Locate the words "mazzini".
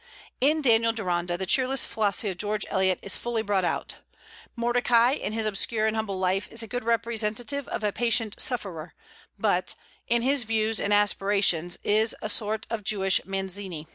13.27-13.85